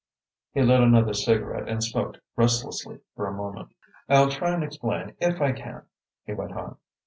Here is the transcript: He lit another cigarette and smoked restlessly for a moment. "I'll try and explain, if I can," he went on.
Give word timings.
He 0.51 0.63
lit 0.63 0.79
another 0.81 1.13
cigarette 1.13 1.69
and 1.69 1.83
smoked 1.83 2.17
restlessly 2.35 3.01
for 3.15 3.27
a 3.27 3.33
moment. 3.33 3.75
"I'll 4.09 4.31
try 4.31 4.51
and 4.51 4.63
explain, 4.63 5.13
if 5.19 5.39
I 5.39 5.51
can," 5.51 5.83
he 6.25 6.33
went 6.33 6.53
on. 6.53 6.77